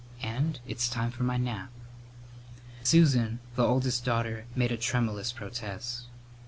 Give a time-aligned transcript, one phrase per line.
[0.23, 1.69] "And it's time for my nap."
[2.81, 6.07] Susan, the oldest daughter, made a tremulous protest.